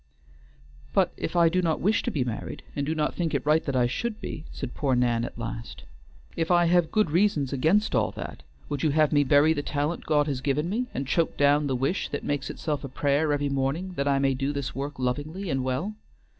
"But 0.95 1.13
if 1.15 1.35
I 1.35 1.47
do 1.47 1.61
not 1.61 1.79
wish 1.79 2.01
to 2.01 2.09
be 2.09 2.23
married, 2.23 2.63
and 2.75 2.87
do 2.87 2.95
not 2.95 3.13
think 3.13 3.35
it 3.35 3.45
right 3.45 3.63
that 3.65 3.75
I 3.75 3.85
should 3.85 4.19
be," 4.19 4.45
said 4.51 4.73
poor 4.73 4.95
Nan 4.95 5.23
at 5.23 5.37
last. 5.37 5.83
"If 6.35 6.49
I 6.49 6.65
have 6.65 6.89
good 6.89 7.11
reasons 7.11 7.53
against 7.53 7.93
all 7.93 8.09
that, 8.13 8.41
would 8.67 8.81
you 8.81 8.89
have 8.89 9.11
me 9.13 9.23
bury 9.23 9.53
the 9.53 9.61
talent 9.61 10.07
God 10.07 10.25
has 10.25 10.41
given 10.41 10.67
me, 10.71 10.87
and 10.91 11.05
choke 11.05 11.37
down 11.37 11.67
the 11.67 11.75
wish 11.75 12.09
that 12.09 12.23
makes 12.23 12.49
itself 12.49 12.83
a 12.83 12.89
prayer 12.89 13.31
every 13.31 13.47
morning 13.49 13.93
that 13.93 14.07
I 14.07 14.17
may 14.17 14.33
do 14.33 14.51
this 14.51 14.73
work 14.73 14.97
lovingly 14.97 15.51
and 15.51 15.63
well? 15.63 15.93